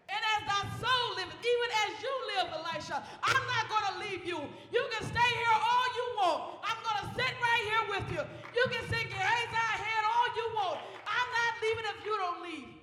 and 0.08 0.22
as 0.36 0.40
thy 0.48 0.62
soul 0.80 1.06
liveth, 1.16 1.38
even 1.38 1.70
as 1.86 1.90
you 2.02 2.12
live, 2.34 2.48
Elisha, 2.58 2.98
I'm 3.22 3.44
not 3.46 3.64
going 3.68 3.86
to 3.92 3.94
leave 4.02 4.24
you. 4.26 4.40
You 4.72 4.82
can 4.92 5.02
stay 5.06 5.30
here 5.36 5.56
all 5.56 5.86
you 5.94 6.06
want. 6.18 6.40
I'm 6.64 6.80
going 6.82 6.98
to 7.02 7.06
sit 7.14 7.32
right 7.38 7.62
here 7.68 7.84
with 7.92 8.06
you. 8.14 8.22
You 8.54 8.64
can 8.72 8.82
sing 8.88 9.06
your 9.10 9.22
hands 9.22 9.54
out 9.54 9.76
head 9.78 10.02
all 10.06 10.28
you 10.34 10.46
want. 10.56 10.78
I'm 11.06 11.28
not 11.30 11.52
leaving 11.62 11.86
if 11.92 11.98
you 12.04 12.14
don't 12.16 12.40
leave. 12.42 12.76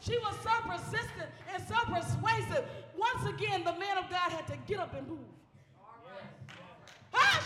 She 0.00 0.16
was 0.18 0.34
so 0.42 0.54
persistent 0.64 1.30
and 1.52 1.62
so 1.68 1.76
persuasive. 1.86 2.64
Once 2.96 3.26
again, 3.28 3.64
the 3.64 3.74
man 3.74 3.98
of 3.98 4.08
God 4.08 4.32
had 4.32 4.46
to 4.48 4.56
get 4.66 4.80
up 4.80 4.94
and 4.94 5.06
move. 5.06 5.18
All 5.78 6.00
right. 6.04 6.30
Ah, 7.14 7.40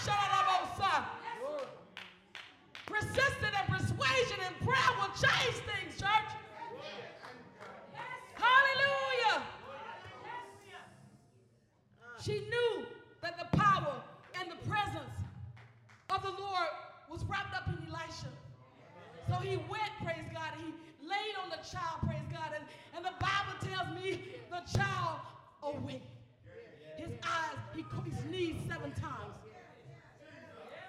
His 26.97 27.11
eyes, 27.23 27.59
he, 27.75 27.85
he 28.05 28.11
sneezed 28.29 28.69
seven 28.69 28.93
times. 28.93 29.35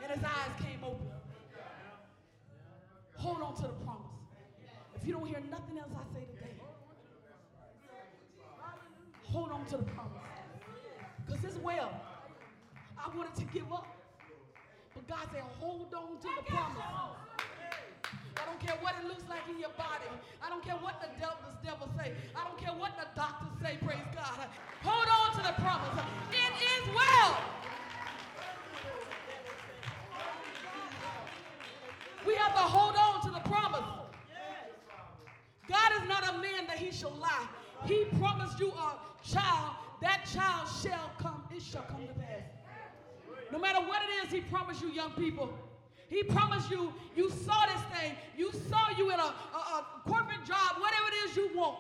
And 0.04 0.12
his 0.12 0.24
eyes 0.24 0.52
came 0.62 0.84
open. 0.84 1.08
Hold 3.18 3.42
on 3.42 3.56
to 3.56 3.62
the 3.64 3.74
promise. 3.84 4.02
If 4.96 5.08
you 5.08 5.14
don't 5.14 5.26
hear 5.26 5.42
nothing 5.50 5.80
else 5.80 5.90
I 5.96 6.14
say 6.14 6.26
today, 6.36 6.52
hold 9.24 9.52
on 9.52 9.66
to 9.66 9.78
the 9.78 9.84
promise. 9.84 10.12
Because 11.26 11.44
it's 11.44 11.58
well. 11.58 11.92
I 12.98 13.16
wanted 13.18 13.36
to 13.36 13.46
give 13.46 13.72
up. 13.74 13.88
But 14.94 15.08
God 15.08 15.28
said, 15.32 15.42
hold 15.60 15.94
on 15.94 16.18
to 16.22 16.28
the 16.38 16.44
promise. 16.52 16.84
I 18.38 18.46
don't 18.46 18.60
care 18.60 18.76
what 18.82 18.96
it 19.02 19.08
looks 19.08 19.24
like 19.30 19.42
in 19.50 19.60
your 19.60 19.74
body. 19.78 20.10
I 20.42 20.50
don't 20.50 20.64
care 20.64 20.76
what 20.76 21.02
the 21.02 21.08
devil, 21.20 21.38
the 21.62 21.68
devil 21.68 21.90
say. 21.98 22.14
I 22.36 22.44
don't 22.44 22.58
care 22.60 22.74
what 22.74 22.92
the 23.00 23.08
doctors 23.16 23.54
say, 23.62 23.78
praise 23.86 24.06
God. 24.14 24.48
Hold 24.84 25.08
on 25.08 25.38
to 25.38 25.42
the 25.44 25.56
promise. 25.62 26.04
It 26.32 26.54
is 26.60 26.86
well. 26.94 27.38
We 32.26 32.34
have 32.36 32.54
to 32.54 32.66
hold 32.66 32.96
on 32.96 33.22
to 33.26 33.32
the 33.32 33.50
promise. 33.50 33.86
God 35.68 35.92
is 36.02 36.08
not 36.08 36.24
a 36.24 36.42
man 36.42 36.68
that 36.68 36.78
he 36.78 36.92
shall 36.92 37.14
lie. 37.14 37.48
He 37.86 38.06
promised 38.20 38.60
you 38.60 38.70
a 38.72 39.00
child. 39.24 39.76
That 40.02 40.28
child 40.32 40.68
shall 40.84 41.12
come. 41.20 41.44
It 41.56 41.62
shall 41.62 41.84
come 41.84 42.02
to 42.02 42.14
pass. 42.14 42.44
No 43.52 43.60
matter 43.60 43.80
what 43.80 44.02
it 44.04 44.26
is 44.26 44.34
he 44.34 44.42
promised 44.42 44.82
you, 44.82 44.90
young 44.90 45.12
people. 45.12 45.54
He 46.16 46.24
promised 46.24 46.72
you, 46.72 46.94
you 47.14 47.30
saw 47.30 47.60
this 47.68 47.84
thing. 47.92 48.16
You 48.38 48.50
saw 48.72 48.88
you 48.96 49.12
in 49.12 49.20
a, 49.20 49.36
a, 49.52 49.84
a 49.84 49.86
corporate 50.08 50.46
job, 50.48 50.80
whatever 50.80 51.12
it 51.12 51.30
is 51.30 51.36
you 51.36 51.52
want. 51.54 51.76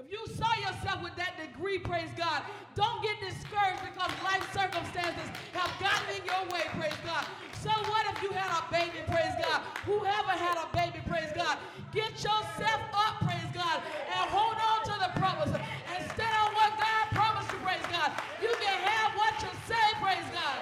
If 0.00 0.10
you 0.10 0.24
saw 0.32 0.48
yourself 0.56 1.04
with 1.04 1.14
that 1.20 1.36
degree, 1.36 1.76
praise 1.76 2.08
God, 2.16 2.40
don't 2.74 3.04
get 3.04 3.20
discouraged 3.20 3.84
because 3.92 4.08
life 4.24 4.40
circumstances 4.56 5.28
have 5.52 5.68
gotten 5.76 6.16
in 6.16 6.24
your 6.24 6.48
way, 6.48 6.64
praise 6.80 6.96
God. 7.04 7.28
So 7.60 7.68
what 7.92 8.08
if 8.08 8.22
you 8.24 8.32
had 8.32 8.48
a 8.56 8.64
baby, 8.72 9.04
praise 9.04 9.36
God? 9.36 9.60
Whoever 9.84 10.32
had 10.32 10.56
a 10.56 10.72
baby, 10.72 11.04
praise 11.04 11.28
God, 11.36 11.58
get 11.92 12.16
yourself 12.24 12.80
up, 12.96 13.20
praise 13.20 13.52
God, 13.52 13.84
and 14.16 14.24
hold 14.32 14.56
on 14.56 14.80
to 14.88 14.96
the 14.96 15.12
promise 15.20 15.52
and 15.52 16.00
stand 16.16 16.32
on 16.40 16.56
what 16.56 16.72
God 16.80 17.04
promised 17.12 17.52
you, 17.52 17.60
praise 17.60 17.84
God. 17.92 18.16
You 18.40 18.48
can 18.64 18.76
have 18.80 19.12
what 19.12 19.36
you 19.44 19.52
say, 19.68 19.86
praise 20.00 20.28
God. 20.32 20.56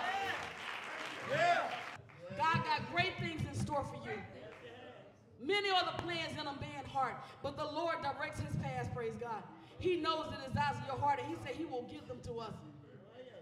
God 2.38 2.64
got 2.64 2.94
great 2.94 3.18
things 3.20 3.42
in 3.42 3.54
store 3.60 3.84
for 3.84 4.00
you. 4.08 5.37
Many 5.48 5.70
are 5.70 5.84
the 5.86 6.02
plans 6.02 6.32
in 6.32 6.46
a 6.46 6.52
man's 6.60 6.86
heart, 6.92 7.16
but 7.42 7.56
the 7.56 7.64
Lord 7.64 7.96
directs 8.02 8.38
his 8.38 8.54
paths, 8.56 8.90
praise 8.94 9.14
God. 9.18 9.42
He 9.78 9.96
knows 9.96 10.26
the 10.26 10.46
desires 10.46 10.76
of 10.82 10.86
your 10.86 10.98
heart, 10.98 11.20
and 11.20 11.28
he 11.28 11.36
said 11.42 11.56
he 11.56 11.64
will 11.64 11.88
give 11.90 12.06
them 12.06 12.18
to 12.24 12.40
us. 12.40 12.52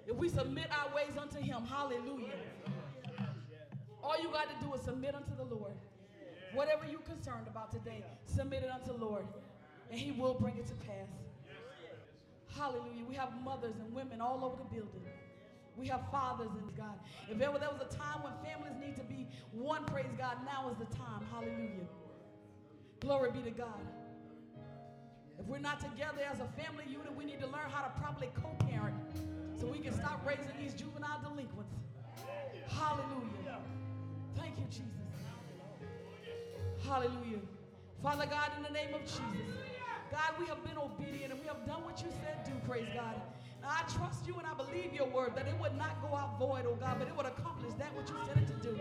If 0.06 0.16
we 0.16 0.28
submit 0.28 0.68
our 0.70 0.94
ways 0.94 1.18
unto 1.20 1.40
him, 1.40 1.64
hallelujah. 1.64 2.38
All 4.04 4.22
you 4.22 4.30
got 4.30 4.48
to 4.48 4.64
do 4.64 4.72
is 4.74 4.82
submit 4.82 5.16
unto 5.16 5.34
the 5.34 5.52
Lord. 5.52 5.72
Whatever 6.54 6.86
you're 6.88 7.00
concerned 7.00 7.48
about 7.48 7.72
today, 7.72 8.04
submit 8.24 8.62
it 8.62 8.70
unto 8.70 8.96
the 8.96 9.04
Lord, 9.04 9.26
and 9.90 9.98
he 9.98 10.12
will 10.12 10.34
bring 10.34 10.56
it 10.58 10.66
to 10.68 10.74
pass. 10.74 11.08
Hallelujah. 12.56 13.04
We 13.08 13.16
have 13.16 13.32
mothers 13.42 13.74
and 13.80 13.92
women 13.92 14.20
all 14.20 14.44
over 14.44 14.56
the 14.56 14.76
building. 14.76 15.02
We 15.76 15.86
have 15.88 16.10
fathers 16.10 16.50
in 16.56 16.74
God. 16.76 16.98
If 17.30 17.40
ever 17.40 17.58
there 17.58 17.70
was 17.70 17.80
a 17.82 17.94
time 17.94 18.22
when 18.22 18.32
families 18.42 18.76
need 18.80 18.96
to 18.96 19.04
be 19.04 19.26
one, 19.52 19.84
praise 19.84 20.12
God, 20.16 20.38
now 20.44 20.70
is 20.70 20.76
the 20.78 20.96
time. 20.96 21.24
Hallelujah. 21.30 21.86
Glory 23.00 23.30
be 23.30 23.42
to 23.42 23.50
God. 23.50 23.80
If 25.38 25.46
we're 25.46 25.58
not 25.58 25.80
together 25.80 26.22
as 26.32 26.40
a 26.40 26.48
family 26.60 26.84
unit, 26.88 27.14
we 27.14 27.24
need 27.24 27.40
to 27.40 27.46
learn 27.46 27.68
how 27.70 27.84
to 27.84 28.00
properly 28.00 28.30
co-parent 28.34 28.96
so 29.60 29.66
we 29.66 29.78
can 29.78 29.92
stop 29.92 30.26
raising 30.26 30.56
these 30.58 30.72
juvenile 30.72 31.20
delinquents. 31.22 31.74
Hallelujah. 32.68 33.58
Thank 34.34 34.58
you, 34.58 34.64
Jesus. 34.68 34.84
Hallelujah. 36.86 37.40
Father 38.02 38.26
God, 38.26 38.52
in 38.56 38.62
the 38.62 38.70
name 38.70 38.94
of 38.94 39.02
Jesus, 39.02 39.52
God, 40.10 40.32
we 40.38 40.46
have 40.46 40.62
been 40.64 40.78
obedient 40.78 41.32
and 41.32 41.40
we 41.40 41.46
have 41.46 41.66
done 41.66 41.84
what 41.84 42.00
you 42.00 42.08
said 42.22 42.44
do, 42.44 42.52
praise 42.66 42.88
God. 42.94 43.20
I 43.68 43.82
trust 43.90 44.26
you 44.26 44.34
and 44.36 44.46
I 44.46 44.54
believe 44.54 44.92
your 44.94 45.08
word 45.08 45.32
that 45.36 45.46
it 45.48 45.54
would 45.60 45.76
not 45.76 46.00
go 46.02 46.16
out 46.16 46.38
void, 46.38 46.64
oh 46.66 46.76
God, 46.78 46.96
but 46.98 47.08
it 47.08 47.16
would 47.16 47.26
accomplish 47.26 47.74
that 47.78 47.94
which 47.96 48.08
you 48.08 48.16
said 48.26 48.38
it 48.38 48.46
to 48.46 48.58
do. 48.62 48.78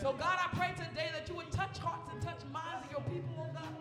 So, 0.00 0.12
God, 0.12 0.38
I 0.38 0.48
pray 0.56 0.72
today 0.76 1.08
that 1.12 1.28
you 1.28 1.34
would 1.34 1.50
touch 1.50 1.78
hearts 1.78 2.08
and 2.12 2.22
touch 2.22 2.40
minds 2.52 2.86
of 2.86 2.90
your 2.90 3.02
people, 3.12 3.34
oh 3.38 3.52
God. 3.52 3.74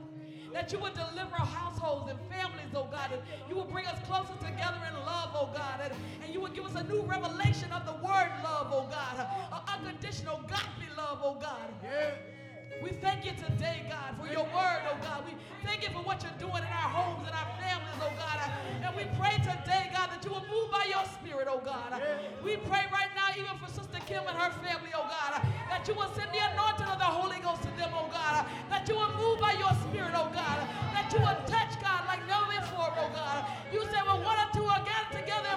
That 0.54 0.72
you 0.74 0.80
would 0.80 0.94
deliver 0.94 1.36
households 1.36 2.10
and 2.10 2.20
families, 2.30 2.74
oh 2.74 2.88
God. 2.92 3.12
And 3.14 3.22
you 3.48 3.56
would 3.56 3.70
bring 3.70 3.86
us 3.86 4.00
closer 4.08 4.34
together 4.42 4.82
in 4.90 4.96
love, 5.06 5.32
oh 5.34 5.50
God. 5.54 5.82
And, 5.84 5.94
and 6.24 6.34
you 6.34 6.42
would 6.42 6.54
give 6.54 6.66
us 6.66 6.76
a 6.76 6.84
new 6.84 7.02
revelation 7.04 7.72
of 7.72 7.86
the 7.86 7.94
word 8.04 8.32
love, 8.44 8.68
oh 8.74 8.88
God. 8.90 9.28
Unconditional 9.68 10.42
godly 10.50 10.90
love, 10.98 11.20
oh 11.24 11.38
God. 11.40 11.70
Yeah. 11.84 12.39
We 12.78 12.92
thank 13.02 13.26
you 13.26 13.34
today, 13.34 13.84
God, 13.90 14.16
for 14.22 14.32
your 14.32 14.46
word, 14.56 14.82
oh 14.88 14.98
God. 15.02 15.26
We 15.26 15.34
thank 15.66 15.84
you 15.84 15.90
for 15.90 16.06
what 16.06 16.22
you're 16.24 16.40
doing 16.40 16.64
in 16.64 16.72
our 16.72 16.92
homes 16.94 17.26
and 17.26 17.36
our 17.36 17.50
families, 17.60 18.00
oh 18.00 18.14
God. 18.16 18.40
And 18.86 18.96
we 18.96 19.04
pray 19.20 19.36
today, 19.44 19.92
God, 19.92 20.14
that 20.14 20.22
you 20.24 20.32
will 20.32 20.46
move 20.48 20.72
by 20.72 20.88
your 20.88 21.04
spirit, 21.20 21.50
oh 21.50 21.60
God. 21.60 22.00
We 22.40 22.56
pray 22.72 22.86
right 22.94 23.12
now, 23.18 23.36
even 23.36 23.58
for 23.60 23.68
Sister 23.68 24.00
Kim 24.08 24.24
and 24.24 24.38
her 24.38 24.52
family, 24.64 24.96
oh 24.96 25.04
God, 25.12 25.44
that 25.68 25.84
you 25.90 25.94
will 25.98 26.08
send 26.16 26.32
the 26.32 26.40
anointing 26.40 26.88
of 26.88 27.00
the 27.02 27.10
Holy 27.10 27.42
Ghost 27.44 27.68
to 27.68 27.72
them, 27.76 27.92
oh 27.92 28.08
God. 28.08 28.48
That 28.72 28.88
you 28.88 28.96
will 28.96 29.12
move 29.20 29.44
by 29.44 29.60
your 29.60 29.76
spirit, 29.84 30.16
oh 30.16 30.32
God. 30.32 30.64
That 30.96 31.12
you 31.12 31.20
will 31.20 31.40
touch, 31.52 31.76
God, 31.84 32.08
like 32.08 32.24
never 32.32 32.48
before, 32.48 32.96
oh 32.96 33.12
God. 33.12 33.44
You 33.76 33.84
said, 33.92 34.08
well, 34.08 34.24
one 34.24 34.40
or 34.40 34.50
two 34.56 34.64
are 34.64 34.80
gathered 34.88 35.20
together 35.20 35.52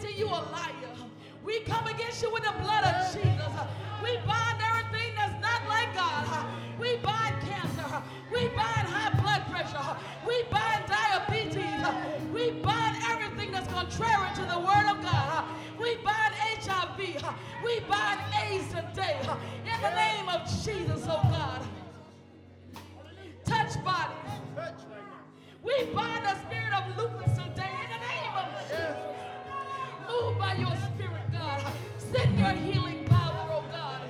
Satan, 0.00 0.18
you 0.18 0.26
a 0.26 0.28
liar. 0.28 0.94
We 1.44 1.60
come 1.60 1.86
against 1.86 2.22
you 2.22 2.32
with 2.32 2.44
the 2.44 2.52
blood 2.60 2.84
of 2.84 3.12
Jesus. 3.12 3.52
We 4.02 4.16
bind 4.26 4.58
everything 4.70 5.14
that's 5.16 5.40
not 5.40 5.68
like 5.68 5.94
God. 5.94 6.46
We 6.78 6.96
bind 6.98 7.40
cancer. 7.42 8.02
We 8.32 8.48
bind 8.48 8.86
high 8.86 9.14
blood 9.20 9.46
pressure. 9.50 9.96
We 10.26 10.42
bind 10.50 10.84
diabetes. 10.86 12.32
We 12.32 12.60
bind 12.60 12.96
everything 13.08 13.52
that's 13.52 13.72
contrary 13.72 14.28
to 14.36 14.42
the 14.42 14.58
word 14.58 14.90
of 14.90 15.02
God. 15.02 15.44
We 15.80 15.96
bind 15.96 16.34
HIV. 16.34 16.98
We 17.64 17.80
bind 17.80 18.20
AIDS 18.42 18.68
today. 18.68 19.18
In 19.64 19.80
the 19.80 19.90
name 19.90 20.28
of 20.28 20.46
Jesus, 20.64 21.06
oh 21.08 21.22
God. 21.30 21.62
Touch 23.44 23.82
bodies. 23.84 24.74
We 25.62 25.84
bind 25.94 26.24
the 26.24 26.34
spirit 26.46 26.72
of 26.72 26.96
lupus 26.96 27.32
today 27.32 27.72
in 27.84 27.90
the 27.90 28.06
name 28.06 28.34
of 28.36 28.68
Jesus. 28.68 29.07
Move 30.20 30.38
by 30.38 30.54
your 30.54 30.74
spirit, 30.94 31.32
God. 31.32 31.62
Send 31.98 32.38
your 32.38 32.50
healing 32.50 33.04
power, 33.04 33.48
oh 33.50 33.64
God. 33.70 34.02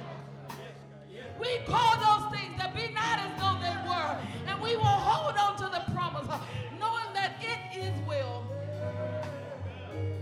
We 1.41 1.59
call 1.67 1.97
those 1.97 2.33
things 2.33 2.57
that 2.59 2.75
be 2.75 2.93
not 2.93 3.19
as 3.19 3.41
though 3.41 3.59
they 3.61 3.77
were. 3.89 4.19
And 4.47 4.61
we 4.63 4.77
will 4.77 4.85
hold 4.85 5.37
on 5.37 5.57
to 5.57 5.65
the 5.65 5.93
promise, 5.93 6.29
knowing 6.81 7.13
that 7.15 7.33
it 7.43 7.79
is 7.79 7.95
well. 8.07 8.45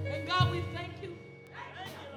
And 0.07 0.27
God, 0.27 0.51
we 0.51 0.63
thank 0.75 0.93
you. 1.03 1.17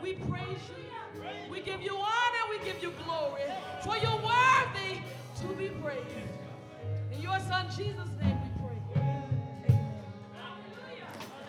We 0.02 0.14
praise 0.14 0.62
you. 0.70 1.22
We 1.52 1.62
give 1.62 1.82
you 1.82 1.96
honor. 1.96 2.44
We 2.50 2.66
give 2.66 2.82
you 2.82 2.94
glory. 3.04 3.44
For 3.84 3.98
you're 3.98 4.22
worthy 4.22 5.02
to 5.42 5.48
be 5.56 5.70
praised. 5.82 6.30
In 7.12 7.22
your 7.22 7.40
son 7.40 7.68
Jesus' 7.76 8.10
name 8.22 8.39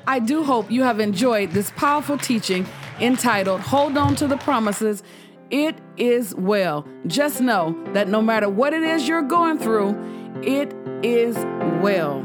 I 0.07 0.19
do 0.19 0.45
hope 0.45 0.71
you 0.71 0.83
have 0.83 1.01
enjoyed 1.01 1.53
this 1.53 1.71
powerful 1.73 2.19
teaching 2.19 2.67
entitled 3.01 3.61
Hold 3.61 3.97
On 3.97 4.15
to 4.17 4.27
the 4.27 4.37
Promises. 4.37 5.03
It 5.51 5.77
is 5.97 6.35
well. 6.35 6.87
Just 7.07 7.41
know 7.41 7.77
that 7.93 8.09
no 8.09 8.23
matter 8.23 8.49
what 8.49 8.73
it 8.73 8.83
is 8.83 9.09
you're 9.09 9.23
going 9.23 9.59
through, 9.59 9.97
it 10.43 10.75
is 11.03 11.37
well. 11.83 12.25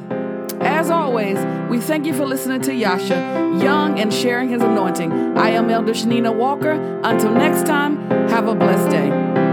As 0.61 0.89
always, 0.89 1.37
we 1.69 1.79
thank 1.79 2.05
you 2.05 2.13
for 2.13 2.25
listening 2.25 2.61
to 2.61 2.73
Yasha, 2.73 3.59
young 3.61 3.99
and 3.99 4.13
sharing 4.13 4.49
his 4.49 4.61
anointing. 4.61 5.37
I 5.37 5.49
am 5.49 5.69
Elder 5.69 5.93
Shanina 5.93 6.35
Walker. 6.35 6.71
Until 7.03 7.31
next 7.31 7.65
time, 7.65 7.97
have 8.29 8.47
a 8.47 8.55
blessed 8.55 8.89
day. 8.89 9.44